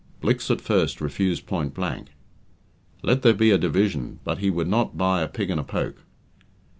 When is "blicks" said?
0.19-0.49